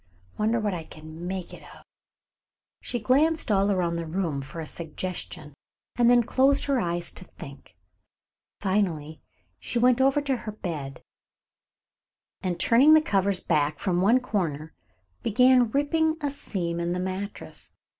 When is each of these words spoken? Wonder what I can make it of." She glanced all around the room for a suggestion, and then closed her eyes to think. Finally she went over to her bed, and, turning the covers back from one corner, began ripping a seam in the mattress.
Wonder 0.35 0.59
what 0.59 0.73
I 0.73 0.81
can 0.83 1.27
make 1.27 1.53
it 1.53 1.61
of." 1.61 1.83
She 2.79 2.97
glanced 2.99 3.51
all 3.51 3.69
around 3.71 3.97
the 3.97 4.07
room 4.07 4.41
for 4.41 4.59
a 4.59 4.65
suggestion, 4.65 5.53
and 5.95 6.09
then 6.09 6.23
closed 6.23 6.65
her 6.65 6.81
eyes 6.81 7.11
to 7.11 7.23
think. 7.23 7.77
Finally 8.59 9.21
she 9.59 9.77
went 9.77 10.01
over 10.01 10.19
to 10.19 10.37
her 10.37 10.53
bed, 10.53 11.03
and, 12.41 12.59
turning 12.59 12.95
the 12.95 12.99
covers 13.01 13.41
back 13.41 13.77
from 13.77 14.01
one 14.01 14.19
corner, 14.19 14.73
began 15.21 15.69
ripping 15.69 16.17
a 16.19 16.31
seam 16.31 16.79
in 16.79 16.93
the 16.93 16.99
mattress. 16.99 17.71